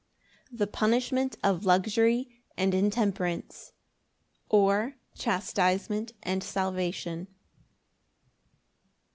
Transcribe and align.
The 0.51 0.65
punishment 0.65 1.37
of 1.43 1.63
luxury 1.63 2.41
and 2.57 2.73
intemperance; 2.73 3.71
or, 4.49 4.95
Chastisement 5.13 6.13
and 6.23 6.43
salvation. 6.43 7.27